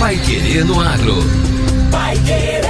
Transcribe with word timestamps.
Pai 0.00 0.16
Querer 0.16 0.64
no 0.64 0.80
Agro. 0.80 1.16
Pai 1.90 2.16
Querer. 2.20 2.62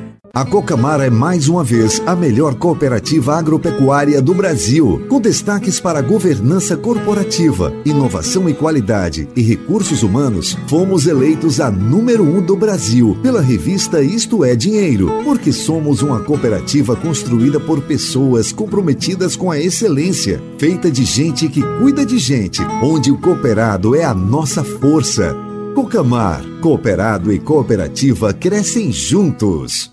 A 0.33 0.45
Cocamar 0.45 1.01
é 1.01 1.09
mais 1.09 1.49
uma 1.49 1.61
vez 1.61 2.01
a 2.05 2.15
melhor 2.15 2.55
cooperativa 2.55 3.35
agropecuária 3.35 4.21
do 4.21 4.33
Brasil, 4.33 5.05
com 5.09 5.19
destaques 5.19 5.77
para 5.77 6.01
governança 6.01 6.77
corporativa, 6.77 7.73
inovação 7.83 8.49
e 8.49 8.53
qualidade 8.53 9.27
e 9.35 9.41
recursos 9.41 10.03
humanos. 10.03 10.57
Fomos 10.69 11.05
eleitos 11.05 11.59
a 11.59 11.69
número 11.69 12.23
um 12.23 12.41
do 12.41 12.55
Brasil 12.55 13.17
pela 13.21 13.41
revista 13.41 14.01
Isto 14.01 14.45
é 14.45 14.55
Dinheiro, 14.55 15.11
porque 15.25 15.51
somos 15.51 16.01
uma 16.01 16.21
cooperativa 16.21 16.95
construída 16.95 17.59
por 17.59 17.81
pessoas 17.81 18.53
comprometidas 18.53 19.35
com 19.35 19.51
a 19.51 19.59
excelência, 19.59 20.41
feita 20.57 20.89
de 20.89 21.03
gente 21.03 21.49
que 21.49 21.61
cuida 21.77 22.05
de 22.05 22.17
gente, 22.17 22.61
onde 22.81 23.11
o 23.11 23.17
cooperado 23.17 23.97
é 23.97 24.05
a 24.05 24.13
nossa 24.13 24.63
força. 24.63 25.35
Cocamar, 25.75 26.41
cooperado 26.61 27.33
e 27.33 27.39
cooperativa 27.39 28.33
crescem 28.33 28.93
juntos. 28.93 29.91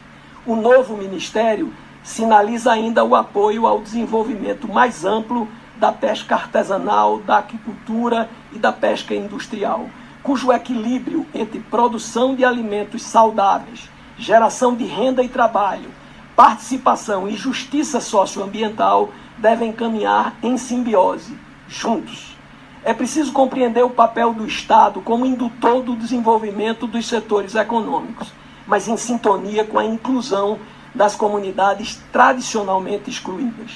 O 0.47 0.55
novo 0.55 0.97
ministério 0.97 1.73
sinaliza 2.03 2.73
ainda 2.73 3.05
o 3.05 3.15
apoio 3.15 3.67
ao 3.67 3.81
desenvolvimento 3.81 4.69
mais 4.69 5.05
amplo 5.05 5.49
da 5.77 5.93
pesca 5.93 6.35
artesanal, 6.35 7.19
da 7.19 7.39
aquicultura 7.39 8.29
e 8.53 8.59
da 8.59 8.73
pesca 8.73 9.15
industrial, 9.15 9.87
cujo 10.23 10.53
equilíbrio 10.53 11.27
entre 11.35 11.59
produção 11.59 12.35
de 12.35 12.45
alimentos 12.45 13.03
saudáveis, 13.03 13.89
geração 14.19 14.75
de 14.75 14.85
renda 14.85 15.23
e 15.23 15.29
trabalho, 15.29 15.91
participação 16.41 17.29
e 17.29 17.37
justiça 17.37 18.01
socioambiental 18.01 19.11
devem 19.37 19.71
caminhar 19.71 20.35
em 20.43 20.57
simbiose, 20.57 21.39
juntos. 21.69 22.35
É 22.83 22.95
preciso 22.95 23.31
compreender 23.31 23.85
o 23.85 23.91
papel 23.91 24.33
do 24.33 24.47
Estado 24.47 25.03
como 25.03 25.27
indutor 25.27 25.83
do 25.83 25.95
desenvolvimento 25.95 26.87
dos 26.87 27.07
setores 27.07 27.55
econômicos, 27.55 28.33
mas 28.67 28.89
em 28.89 28.97
sintonia 28.97 29.67
com 29.67 29.79
a 29.79 29.85
inclusão 29.85 30.59
das 30.95 31.15
comunidades 31.15 32.01
tradicionalmente 32.11 33.11
excluídas. 33.11 33.73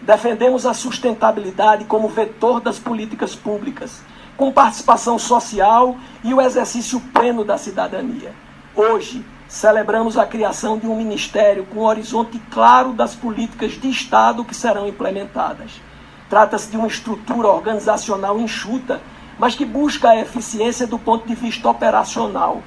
Defendemos 0.00 0.64
a 0.64 0.72
sustentabilidade 0.72 1.84
como 1.84 2.08
vetor 2.08 2.58
das 2.58 2.78
políticas 2.78 3.34
públicas, 3.34 4.02
com 4.34 4.50
participação 4.50 5.18
social 5.18 5.94
e 6.24 6.32
o 6.32 6.40
exercício 6.40 7.00
pleno 7.12 7.44
da 7.44 7.58
cidadania. 7.58 8.34
Hoje, 8.74 9.22
celebramos 9.48 10.18
a 10.18 10.26
criação 10.26 10.78
de 10.78 10.86
um 10.86 10.94
ministério 10.94 11.64
com 11.64 11.80
um 11.80 11.84
horizonte 11.84 12.38
claro 12.50 12.92
das 12.92 13.14
políticas 13.14 13.72
de 13.72 13.88
Estado 13.88 14.44
que 14.44 14.54
serão 14.54 14.86
implementadas. 14.86 15.80
Trata-se 16.28 16.70
de 16.70 16.76
uma 16.76 16.86
estrutura 16.86 17.48
organizacional 17.48 18.38
enxuta, 18.38 19.00
mas 19.38 19.54
que 19.54 19.64
busca 19.64 20.10
a 20.10 20.20
eficiência 20.20 20.86
do 20.86 20.98
ponto 20.98 21.26
de 21.26 21.34
vista 21.34 21.68
operacional. 21.68 22.62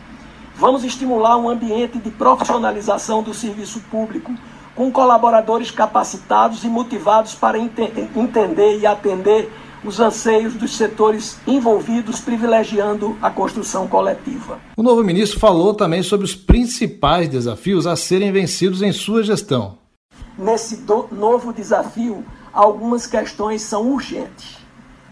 Vamos 0.56 0.84
estimular 0.84 1.38
um 1.38 1.48
ambiente 1.48 2.00
de 2.00 2.10
profissionalização 2.10 3.22
do 3.22 3.34
serviço 3.34 3.80
público, 3.92 4.34
com 4.76 4.92
colaboradores 4.92 5.70
capacitados 5.70 6.64
e 6.64 6.68
motivados 6.68 7.36
para 7.36 7.60
ent 7.60 7.78
entender 8.16 8.80
e 8.80 8.88
atender 8.88 9.52
os 9.84 10.00
anseios 10.00 10.54
dos 10.54 10.76
setores 10.76 11.38
envolvidos, 11.48 12.20
privilegiando 12.20 13.18
a 13.22 13.30
construção 13.30 13.88
coletiva. 13.88 14.60
O 14.78 14.84
novo 14.84 15.04
ministro 15.04 15.40
falou 15.40 15.74
também 15.74 16.04
sobre 16.04 16.26
os 16.26 16.36
principais 16.36 17.28
desafios 17.28 17.88
a 17.88 17.96
serem 17.96 18.32
vencidos 18.32 18.82
em 18.82 18.92
sua 18.92 19.24
gestão. 19.24 19.78
Nesse 20.38 20.84
novo 21.12 21.52
desafio, 21.52 22.24
algumas 22.54 23.08
questões 23.08 23.62
são 23.62 23.92
urgentes. 23.92 24.58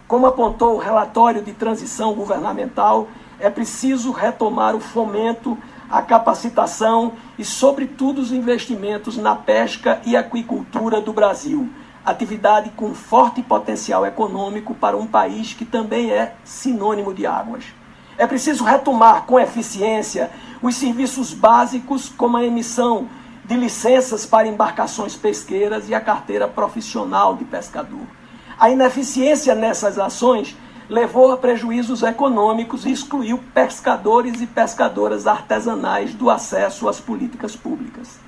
Como 0.07 0.25
apontou 0.25 0.75
o 0.75 0.79
relatório 0.79 1.43
de 1.43 1.53
transição 1.53 2.13
governamental, 2.13 3.07
é 3.39 3.49
preciso 3.49 4.11
retomar 4.11 4.75
o 4.75 4.79
fomento, 4.79 5.57
a 5.89 6.01
capacitação 6.01 7.13
e, 7.37 7.45
sobretudo, 7.45 8.21
os 8.21 8.31
investimentos 8.31 9.17
na 9.17 9.35
pesca 9.35 10.01
e 10.05 10.15
aquicultura 10.15 11.01
do 11.01 11.13
Brasil 11.13 11.69
atividade 12.09 12.71
com 12.75 12.93
forte 12.93 13.41
potencial 13.41 14.05
econômico 14.05 14.73
para 14.73 14.97
um 14.97 15.07
país 15.07 15.53
que 15.53 15.65
também 15.65 16.11
é 16.11 16.35
sinônimo 16.43 17.13
de 17.13 17.25
águas. 17.25 17.65
É 18.17 18.27
preciso 18.27 18.63
retomar 18.63 19.23
com 19.23 19.39
eficiência 19.39 20.29
os 20.61 20.75
serviços 20.75 21.33
básicos, 21.33 22.09
como 22.09 22.37
a 22.37 22.43
emissão 22.43 23.07
de 23.45 23.55
licenças 23.55 24.25
para 24.25 24.47
embarcações 24.47 25.15
pesqueiras 25.15 25.89
e 25.89 25.95
a 25.95 26.01
carteira 26.01 26.47
profissional 26.47 27.35
de 27.35 27.45
pescador. 27.45 28.05
A 28.59 28.69
ineficiência 28.69 29.55
nessas 29.55 29.97
ações 29.97 30.55
levou 30.89 31.31
a 31.31 31.37
prejuízos 31.37 32.03
econômicos 32.03 32.85
e 32.85 32.91
excluiu 32.91 33.39
pescadores 33.53 34.41
e 34.41 34.47
pescadoras 34.47 35.27
artesanais 35.27 36.13
do 36.13 36.29
acesso 36.29 36.89
às 36.89 36.99
políticas 36.99 37.55
públicas. 37.55 38.19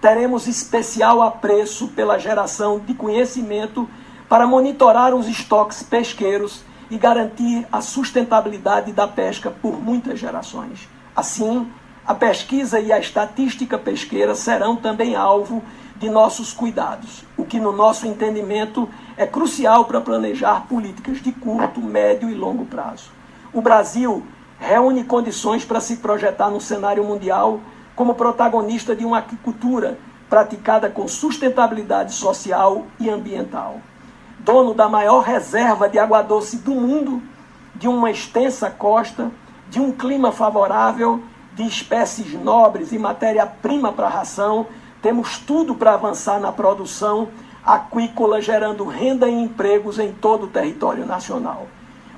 Teremos 0.00 0.46
especial 0.46 1.22
apreço 1.22 1.88
pela 1.88 2.18
geração 2.18 2.78
de 2.78 2.94
conhecimento 2.94 3.88
para 4.28 4.46
monitorar 4.46 5.14
os 5.14 5.28
estoques 5.28 5.82
pesqueiros 5.82 6.64
e 6.90 6.96
garantir 6.96 7.66
a 7.72 7.80
sustentabilidade 7.80 8.92
da 8.92 9.08
pesca 9.08 9.50
por 9.50 9.80
muitas 9.80 10.18
gerações. 10.18 10.88
Assim, 11.14 11.70
a 12.06 12.14
pesquisa 12.14 12.78
e 12.78 12.92
a 12.92 12.98
estatística 12.98 13.76
pesqueira 13.76 14.34
serão 14.34 14.76
também 14.76 15.16
alvo 15.16 15.62
de 15.96 16.10
nossos 16.10 16.52
cuidados, 16.52 17.24
o 17.36 17.44
que, 17.44 17.58
no 17.58 17.72
nosso 17.72 18.06
entendimento, 18.06 18.88
é 19.16 19.26
crucial 19.26 19.86
para 19.86 20.00
planejar 20.00 20.66
políticas 20.68 21.22
de 21.22 21.32
curto, 21.32 21.80
médio 21.80 22.28
e 22.28 22.34
longo 22.34 22.66
prazo. 22.66 23.10
O 23.52 23.62
Brasil 23.62 24.22
reúne 24.58 25.04
condições 25.04 25.64
para 25.64 25.80
se 25.80 25.96
projetar 25.96 26.50
no 26.50 26.60
cenário 26.60 27.02
mundial 27.02 27.60
como 27.96 28.14
protagonista 28.14 28.94
de 28.94 29.04
uma 29.04 29.18
agricultura 29.18 29.98
praticada 30.30 30.88
com 30.88 31.08
sustentabilidade 31.08 32.12
social 32.12 32.86
e 33.00 33.10
ambiental 33.10 33.80
dono 34.46 34.74
da 34.74 34.88
maior 34.88 35.24
reserva 35.24 35.88
de 35.88 35.98
água 35.98 36.22
doce 36.22 36.58
do 36.58 36.72
mundo, 36.72 37.20
de 37.74 37.88
uma 37.88 38.12
extensa 38.12 38.70
costa, 38.70 39.32
de 39.68 39.80
um 39.80 39.90
clima 39.90 40.30
favorável, 40.30 41.22
de 41.54 41.64
espécies 41.64 42.32
nobres 42.32 42.92
e 42.92 42.98
matéria-prima 42.98 43.92
para 43.92 44.08
ração, 44.08 44.66
temos 45.02 45.38
tudo 45.38 45.74
para 45.74 45.94
avançar 45.94 46.38
na 46.38 46.52
produção 46.52 47.28
aquícola, 47.64 48.40
gerando 48.40 48.84
renda 48.84 49.28
e 49.28 49.34
empregos 49.34 49.98
em 49.98 50.12
todo 50.12 50.44
o 50.44 50.48
território 50.48 51.04
nacional. 51.04 51.66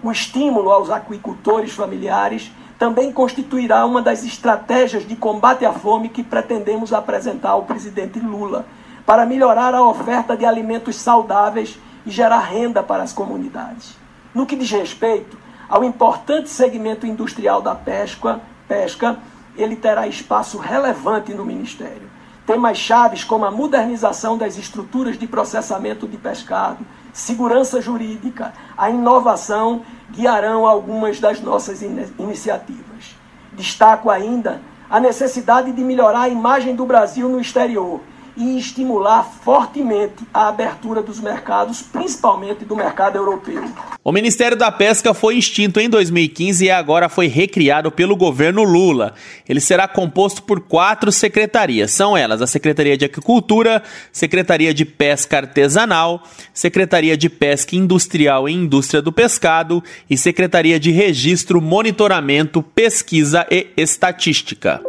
O 0.02 0.12
estímulo 0.12 0.70
aos 0.70 0.90
aquicultores 0.90 1.72
familiares 1.72 2.52
também 2.78 3.12
constituirá 3.12 3.84
uma 3.84 4.00
das 4.00 4.24
estratégias 4.24 5.06
de 5.06 5.16
combate 5.16 5.66
à 5.66 5.72
fome 5.72 6.08
que 6.08 6.22
pretendemos 6.22 6.92
apresentar 6.92 7.50
ao 7.50 7.64
presidente 7.64 8.20
Lula, 8.20 8.66
para 9.04 9.26
melhorar 9.26 9.74
a 9.74 9.82
oferta 9.82 10.36
de 10.36 10.44
alimentos 10.44 10.96
saudáveis 10.96 11.78
e 12.06 12.10
gerar 12.10 12.40
renda 12.40 12.82
para 12.82 13.02
as 13.02 13.12
comunidades. 13.12 13.96
No 14.34 14.46
que 14.46 14.54
diz 14.54 14.70
respeito 14.70 15.36
ao 15.68 15.82
importante 15.82 16.48
segmento 16.48 17.06
industrial 17.06 17.60
da 17.60 17.74
pesca, 17.74 18.40
pesca 18.68 19.18
ele 19.56 19.74
terá 19.74 20.06
espaço 20.06 20.56
relevante 20.58 21.34
no 21.34 21.44
Ministério. 21.44 22.08
Temas 22.46 22.78
chaves 22.78 23.24
como 23.24 23.44
a 23.44 23.50
modernização 23.50 24.38
das 24.38 24.56
estruturas 24.56 25.18
de 25.18 25.26
processamento 25.26 26.06
de 26.06 26.16
pescado, 26.16 26.86
segurança 27.12 27.80
jurídica, 27.80 28.54
a 28.76 28.88
inovação 28.88 29.82
guiarão 30.10 30.66
algumas 30.66 31.20
das 31.20 31.40
nossas 31.40 31.82
in 31.82 32.04
iniciativas. 32.18 33.16
Destaco 33.52 34.10
ainda 34.10 34.60
a 34.88 34.98
necessidade 34.98 35.72
de 35.72 35.82
melhorar 35.82 36.22
a 36.22 36.28
imagem 36.28 36.74
do 36.74 36.86
Brasil 36.86 37.28
no 37.28 37.40
exterior 37.40 38.00
e 38.38 38.56
estimular 38.56 39.24
fortemente 39.42 40.24
a 40.32 40.48
abertura 40.48 41.02
dos 41.02 41.18
mercados, 41.18 41.82
principalmente 41.82 42.64
do 42.64 42.76
mercado 42.76 43.16
europeu. 43.16 43.62
O 44.02 44.12
Ministério 44.12 44.56
da 44.56 44.70
Pesca 44.70 45.12
foi 45.12 45.36
extinto 45.36 45.80
em 45.80 45.90
2015 45.90 46.64
e 46.64 46.70
agora 46.70 47.08
foi 47.08 47.26
recriado 47.26 47.90
pelo 47.90 48.16
governo 48.16 48.62
Lula. 48.62 49.14
Ele 49.46 49.60
será 49.60 49.88
composto 49.88 50.42
por 50.44 50.60
quatro 50.60 51.10
secretarias. 51.10 51.90
São 51.90 52.16
elas 52.16 52.40
a 52.40 52.46
Secretaria 52.46 52.96
de 52.96 53.04
Agricultura, 53.04 53.82
Secretaria 54.12 54.72
de 54.72 54.84
Pesca 54.84 55.38
Artesanal, 55.38 56.22
Secretaria 56.54 57.16
de 57.16 57.28
Pesca 57.28 57.74
Industrial 57.74 58.48
e 58.48 58.52
Indústria 58.52 59.02
do 59.02 59.12
Pescado 59.12 59.82
e 60.08 60.16
Secretaria 60.16 60.78
de 60.78 60.92
Registro, 60.92 61.60
Monitoramento, 61.60 62.62
Pesquisa 62.62 63.46
e 63.50 63.66
Estatística. 63.76 64.80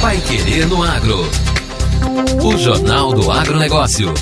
Vai 0.00 0.18
querer 0.20 0.66
no 0.66 0.82
agro. 0.82 1.49
O 2.42 2.56
Jornal 2.56 3.12
do 3.12 3.30
Agronegócio. 3.30 4.12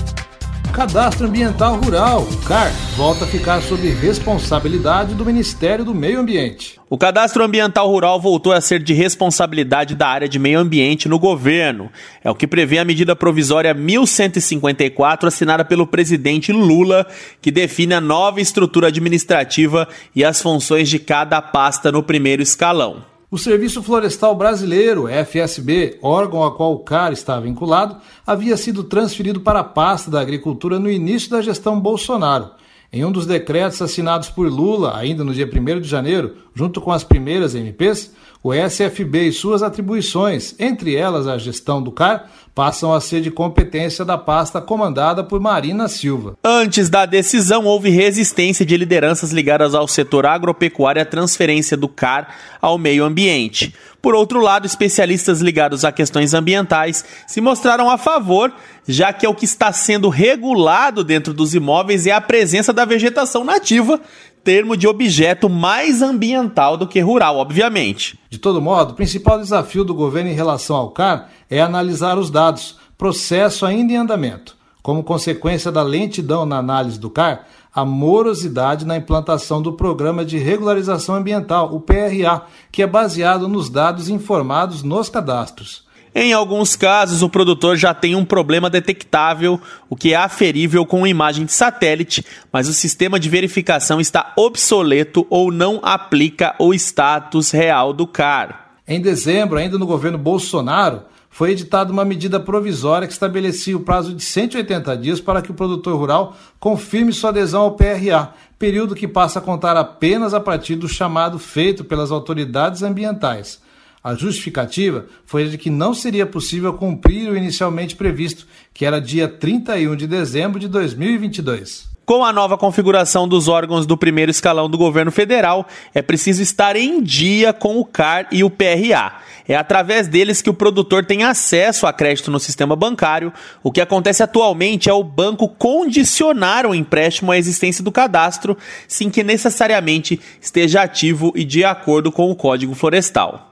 Cadastro 0.72 1.26
Ambiental 1.26 1.76
Rural, 1.76 2.22
o 2.22 2.36
CAR, 2.44 2.70
volta 2.96 3.24
a 3.24 3.28
ficar 3.28 3.60
sob 3.60 3.88
responsabilidade 3.88 5.14
do 5.14 5.24
Ministério 5.24 5.84
do 5.84 5.94
Meio 5.94 6.20
Ambiente. 6.20 6.78
O 6.88 6.96
Cadastro 6.96 7.42
Ambiental 7.42 7.88
Rural 7.88 8.20
voltou 8.20 8.52
a 8.52 8.60
ser 8.60 8.82
de 8.82 8.92
responsabilidade 8.92 9.94
da 9.94 10.06
área 10.06 10.28
de 10.28 10.38
meio 10.38 10.58
ambiente 10.58 11.08
no 11.08 11.18
governo. 11.18 11.90
É 12.22 12.30
o 12.30 12.34
que 12.34 12.46
prevê 12.46 12.78
a 12.78 12.84
medida 12.84 13.16
provisória 13.16 13.74
1154, 13.74 15.26
assinada 15.26 15.64
pelo 15.64 15.86
presidente 15.86 16.52
Lula, 16.52 17.06
que 17.40 17.50
define 17.50 17.94
a 17.94 18.00
nova 18.00 18.40
estrutura 18.40 18.86
administrativa 18.86 19.88
e 20.14 20.24
as 20.24 20.40
funções 20.40 20.88
de 20.88 20.98
cada 20.98 21.42
pasta 21.42 21.90
no 21.90 22.02
primeiro 22.02 22.42
escalão. 22.42 23.17
O 23.30 23.36
Serviço 23.36 23.82
Florestal 23.82 24.34
Brasileiro, 24.34 25.06
FSB, 25.06 25.98
órgão 26.00 26.42
a 26.42 26.50
qual 26.50 26.72
o 26.72 26.78
CAR 26.78 27.12
está 27.12 27.38
vinculado, 27.38 27.98
havia 28.26 28.56
sido 28.56 28.82
transferido 28.82 29.42
para 29.42 29.60
a 29.60 29.64
pasta 29.64 30.10
da 30.10 30.18
Agricultura 30.18 30.78
no 30.78 30.90
início 30.90 31.28
da 31.28 31.42
gestão 31.42 31.78
Bolsonaro. 31.78 32.52
Em 32.90 33.04
um 33.04 33.12
dos 33.12 33.26
decretos 33.26 33.82
assinados 33.82 34.30
por 34.30 34.50
Lula, 34.50 34.96
ainda 34.96 35.22
no 35.22 35.34
dia 35.34 35.46
1 35.46 35.78
de 35.78 35.86
janeiro, 35.86 36.36
junto 36.54 36.80
com 36.80 36.90
as 36.90 37.04
primeiras 37.04 37.54
MPs, 37.54 38.14
o 38.42 38.52
SFB 38.54 39.28
e 39.28 39.32
suas 39.32 39.62
atribuições, 39.62 40.54
entre 40.58 40.94
elas 40.94 41.26
a 41.26 41.36
gestão 41.38 41.82
do 41.82 41.90
CAR, 41.90 42.30
passam 42.54 42.92
a 42.92 43.00
ser 43.00 43.20
de 43.20 43.30
competência 43.30 44.04
da 44.04 44.18
pasta 44.18 44.60
comandada 44.60 45.22
por 45.22 45.40
Marina 45.40 45.86
Silva. 45.86 46.36
Antes 46.42 46.88
da 46.88 47.06
decisão, 47.06 47.64
houve 47.64 47.88
resistência 47.90 48.66
de 48.66 48.76
lideranças 48.76 49.30
ligadas 49.30 49.74
ao 49.74 49.86
setor 49.86 50.26
agropecuário 50.26 51.00
à 51.00 51.04
transferência 51.04 51.76
do 51.76 51.88
CAR 51.88 52.34
ao 52.60 52.76
meio 52.76 53.04
ambiente. 53.04 53.74
Por 54.00 54.14
outro 54.14 54.40
lado, 54.40 54.66
especialistas 54.66 55.40
ligados 55.40 55.84
a 55.84 55.92
questões 55.92 56.34
ambientais 56.34 57.04
se 57.26 57.40
mostraram 57.40 57.90
a 57.90 57.98
favor, 57.98 58.52
já 58.86 59.12
que 59.12 59.26
é 59.26 59.28
o 59.28 59.34
que 59.34 59.44
está 59.44 59.72
sendo 59.72 60.08
regulado 60.08 61.04
dentro 61.04 61.34
dos 61.34 61.54
imóveis 61.54 62.06
é 62.06 62.12
a 62.12 62.20
presença 62.20 62.72
da 62.72 62.84
vegetação 62.84 63.44
nativa, 63.44 64.00
termo 64.48 64.78
de 64.78 64.88
objeto 64.88 65.46
mais 65.46 66.00
ambiental 66.00 66.78
do 66.78 66.88
que 66.88 67.00
rural, 67.00 67.36
obviamente. 67.36 68.18
De 68.30 68.38
todo 68.38 68.62
modo, 68.62 68.92
o 68.92 68.94
principal 68.94 69.38
desafio 69.38 69.84
do 69.84 69.94
governo 69.94 70.30
em 70.30 70.34
relação 70.34 70.74
ao 70.74 70.90
CAR 70.90 71.28
é 71.50 71.60
analisar 71.60 72.16
os 72.16 72.30
dados, 72.30 72.78
processo 72.96 73.66
ainda 73.66 73.92
em 73.92 73.96
andamento. 73.96 74.56
Como 74.82 75.04
consequência 75.04 75.70
da 75.70 75.82
lentidão 75.82 76.46
na 76.46 76.56
análise 76.56 76.98
do 76.98 77.10
CAR, 77.10 77.44
a 77.74 77.84
morosidade 77.84 78.86
na 78.86 78.96
implantação 78.96 79.60
do 79.60 79.74
Programa 79.74 80.24
de 80.24 80.38
Regularização 80.38 81.16
Ambiental, 81.16 81.74
o 81.74 81.78
PRA, 81.78 82.46
que 82.72 82.82
é 82.82 82.86
baseado 82.86 83.48
nos 83.48 83.68
dados 83.68 84.08
informados 84.08 84.82
nos 84.82 85.10
cadastros. 85.10 85.86
Em 86.20 86.32
alguns 86.32 86.74
casos, 86.74 87.22
o 87.22 87.28
produtor 87.28 87.76
já 87.76 87.94
tem 87.94 88.16
um 88.16 88.24
problema 88.24 88.68
detectável, 88.68 89.60
o 89.88 89.94
que 89.94 90.14
é 90.14 90.16
aferível 90.16 90.84
com 90.84 91.06
imagem 91.06 91.44
de 91.44 91.52
satélite, 91.52 92.26
mas 92.52 92.68
o 92.68 92.74
sistema 92.74 93.20
de 93.20 93.28
verificação 93.28 94.00
está 94.00 94.32
obsoleto 94.36 95.24
ou 95.30 95.52
não 95.52 95.78
aplica 95.80 96.56
o 96.58 96.74
status 96.74 97.52
real 97.52 97.92
do 97.92 98.04
CAR. 98.04 98.72
Em 98.84 99.00
dezembro, 99.00 99.58
ainda 99.58 99.78
no 99.78 99.86
governo 99.86 100.18
Bolsonaro, 100.18 101.02
foi 101.30 101.52
editada 101.52 101.92
uma 101.92 102.04
medida 102.04 102.40
provisória 102.40 103.06
que 103.06 103.12
estabelecia 103.12 103.76
o 103.76 103.84
prazo 103.84 104.12
de 104.12 104.24
180 104.24 104.96
dias 104.96 105.20
para 105.20 105.40
que 105.40 105.52
o 105.52 105.54
produtor 105.54 105.96
rural 105.96 106.36
confirme 106.58 107.12
sua 107.12 107.30
adesão 107.30 107.62
ao 107.62 107.76
PRA, 107.76 108.34
período 108.58 108.96
que 108.96 109.06
passa 109.06 109.38
a 109.38 109.42
contar 109.42 109.76
apenas 109.76 110.34
a 110.34 110.40
partir 110.40 110.74
do 110.74 110.88
chamado 110.88 111.38
feito 111.38 111.84
pelas 111.84 112.10
autoridades 112.10 112.82
ambientais. 112.82 113.67
A 114.08 114.14
justificativa 114.14 115.04
foi 115.26 115.50
de 115.50 115.58
que 115.58 115.68
não 115.68 115.92
seria 115.92 116.24
possível 116.24 116.72
cumprir 116.72 117.30
o 117.30 117.36
inicialmente 117.36 117.94
previsto, 117.94 118.46
que 118.72 118.86
era 118.86 119.02
dia 119.02 119.28
31 119.28 119.94
de 119.94 120.06
dezembro 120.06 120.58
de 120.58 120.66
2022. 120.66 121.90
Com 122.06 122.24
a 122.24 122.32
nova 122.32 122.56
configuração 122.56 123.28
dos 123.28 123.48
órgãos 123.48 123.84
do 123.84 123.98
primeiro 123.98 124.30
escalão 124.30 124.66
do 124.66 124.78
governo 124.78 125.12
federal, 125.12 125.68
é 125.94 126.00
preciso 126.00 126.40
estar 126.40 126.74
em 126.74 127.02
dia 127.02 127.52
com 127.52 127.78
o 127.78 127.84
CAR 127.84 128.26
e 128.32 128.42
o 128.42 128.48
PRA. 128.48 129.20
É 129.46 129.54
através 129.54 130.08
deles 130.08 130.40
que 130.40 130.48
o 130.48 130.54
produtor 130.54 131.04
tem 131.04 131.24
acesso 131.24 131.86
a 131.86 131.92
crédito 131.92 132.30
no 132.30 132.40
sistema 132.40 132.74
bancário. 132.74 133.30
O 133.62 133.70
que 133.70 133.78
acontece 133.78 134.22
atualmente 134.22 134.88
é 134.88 134.92
o 134.92 135.04
banco 135.04 135.50
condicionar 135.50 136.64
o 136.64 136.74
empréstimo 136.74 137.30
à 137.30 137.36
existência 137.36 137.84
do 137.84 137.92
cadastro, 137.92 138.56
sem 138.88 139.10
que 139.10 139.22
necessariamente 139.22 140.18
esteja 140.40 140.80
ativo 140.80 141.30
e 141.36 141.44
de 141.44 141.62
acordo 141.62 142.10
com 142.10 142.30
o 142.30 142.34
Código 142.34 142.74
Florestal. 142.74 143.48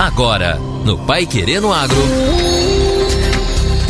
Agora, 0.00 0.58
no 0.82 0.96
Pai 0.96 1.26
Querendo 1.26 1.70
Agro. 1.70 2.49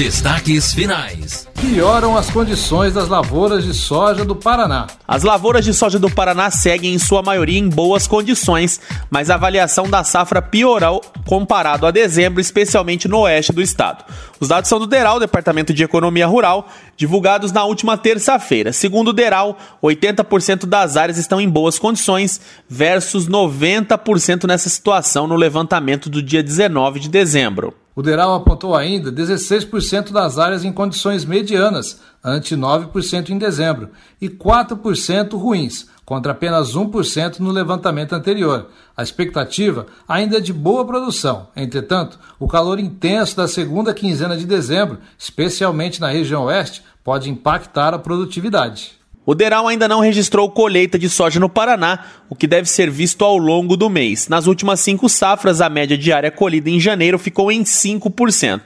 Destaques 0.01 0.73
finais. 0.73 1.47
Pioram 1.61 2.17
as 2.17 2.31
condições 2.31 2.95
das 2.95 3.07
lavouras 3.07 3.63
de 3.63 3.75
soja 3.75 4.25
do 4.25 4.35
Paraná. 4.35 4.87
As 5.07 5.23
lavouras 5.23 5.63
de 5.63 5.75
soja 5.75 5.99
do 5.99 6.09
Paraná 6.09 6.51
seguem, 6.51 6.95
em 6.95 6.99
sua 6.99 7.23
maioria, 7.23 7.59
em 7.59 7.69
boas 7.69 8.07
condições, 8.07 8.81
mas 9.11 9.29
a 9.29 9.35
avaliação 9.35 9.91
da 9.91 10.03
safra 10.03 10.41
piorou 10.41 11.03
comparado 11.27 11.87
a 11.87 11.91
dezembro, 11.91 12.41
especialmente 12.41 13.07
no 13.09 13.19
oeste 13.19 13.53
do 13.53 13.61
estado. 13.61 14.03
Os 14.41 14.49
dados 14.49 14.71
são 14.71 14.79
do 14.79 14.87
DERAL, 14.87 15.21
Departamento 15.21 15.75
de 15.75 15.85
Economia 15.85 16.27
Rural, 16.27 16.67
divulgados 16.97 17.53
na 17.53 17.63
última 17.65 17.99
terça-feira. 17.99 18.73
Segundo 18.73 19.09
o 19.09 19.13
DERAL, 19.13 19.55
80% 19.83 20.65
das 20.65 20.97
áreas 20.97 21.19
estão 21.19 21.39
em 21.39 21.49
boas 21.49 21.79
condições, 21.79 22.41
versus 22.67 23.29
90% 23.29 24.47
nessa 24.47 24.71
situação 24.71 25.27
no 25.27 25.37
levantamento 25.37 26.09
do 26.09 26.23
dia 26.23 26.43
19 26.43 27.01
de 27.01 27.11
dezembro. 27.11 27.75
O 28.01 28.03
Deral 28.03 28.35
apontou 28.35 28.75
ainda 28.75 29.13
16% 29.13 30.11
das 30.11 30.39
áreas 30.39 30.65
em 30.65 30.73
condições 30.73 31.23
medianas, 31.23 32.01
ante 32.25 32.57
9% 32.57 33.29
em 33.29 33.37
dezembro, 33.37 33.91
e 34.19 34.27
4% 34.27 35.39
ruins, 35.39 35.87
contra 36.07 36.33
apenas 36.33 36.75
1% 36.75 37.41
no 37.41 37.51
levantamento 37.51 38.15
anterior. 38.15 38.69
A 38.97 39.03
expectativa 39.03 39.87
ainda 40.09 40.39
é 40.39 40.41
de 40.41 40.51
boa 40.51 40.83
produção. 40.87 41.49
Entretanto, 41.55 42.19
o 42.39 42.49
calor 42.49 42.81
intenso 42.81 43.37
da 43.37 43.47
segunda 43.47 43.93
quinzena 43.93 44.35
de 44.35 44.47
dezembro, 44.47 44.97
especialmente 45.19 46.01
na 46.01 46.09
região 46.09 46.45
oeste, 46.45 46.83
pode 47.05 47.29
impactar 47.29 47.93
a 47.93 47.99
produtividade. 47.99 48.99
O 49.27 49.35
Deral 49.35 49.69
ainda 49.69 49.87
não 49.87 50.01
registrou 50.01 50.51
colheita 50.51 50.99
de 50.99 51.09
soja 51.09 51.39
no 51.39 51.49
Paraná, 51.49 52.07
o 52.29 52.35
que 52.35 52.47
deve 52.47 52.69
ser 52.69 52.91
visto 52.91 53.23
ao 53.23 53.37
longo 53.37 53.77
do 53.77 53.91
mês. 53.91 54.29
Nas 54.29 54.47
últimas 54.47 54.81
cinco 54.81 55.11
safras, 55.11 55.61
a 55.61 55.69
média 55.69 55.97
diária 55.97 56.31
colhida 56.31 56.71
em 56.71 56.81
janeiro 56.81 57.19
ficou 57.19 57.53
em 57.53 57.63
5%, 57.63 58.63